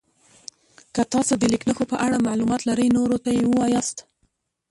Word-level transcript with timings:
که 0.93 1.01
تاسو 1.13 1.33
د 1.37 1.43
لیک 1.51 1.63
نښو 1.69 1.85
په 1.91 1.97
اړه 2.05 2.25
معلومات 2.27 2.61
لرئ 2.69 2.87
نورو 2.97 3.17
ته 3.23 3.29
یې 3.37 3.43
ووایاست. 3.47 3.97